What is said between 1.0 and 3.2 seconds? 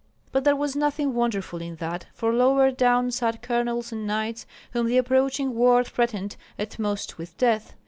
wonderful in that, for lower down